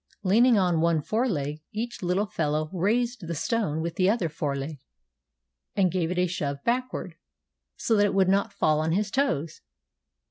Leaning 0.23 0.57
on 0.57 0.81
one 0.81 0.99
fore 0.99 1.29
leg, 1.29 1.61
each 1.71 2.01
little 2.01 2.25
fellow 2.25 2.71
raised 2.73 3.21
the 3.27 3.35
stone 3.35 3.81
with 3.81 3.97
the 3.97 4.09
other 4.09 4.29
fore 4.29 4.55
leg, 4.55 4.79
and 5.75 5.91
gave 5.91 6.09
it 6.09 6.17
a 6.17 6.25
shove 6.25 6.57
backward, 6.63 7.13
so 7.77 7.95
that 7.95 8.07
it 8.07 8.13
would 8.15 8.27
not 8.27 8.51
fall 8.51 8.79
on 8.79 8.93
his 8.93 9.11
toes. 9.11 9.61